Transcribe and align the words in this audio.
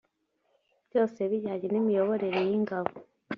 byose 0.87 1.19
bijyanye 1.29 1.67
n 1.69 1.75
imiyoborere 1.81 2.39
y 2.49 2.51
ingabo 2.57 2.91